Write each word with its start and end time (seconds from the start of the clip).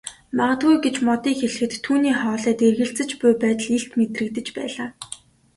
Магадгүй 0.37 0.75
гэж 0.83 0.95
Модыг 1.07 1.35
хэлэхэд 1.39 1.73
түүний 1.85 2.15
хоолойд 2.21 2.59
эргэлзэж 2.67 3.09
буй 3.21 3.33
байдал 3.43 3.69
илт 3.77 3.91
мэдрэгдэж 3.99 4.47
байлаа. 4.57 4.87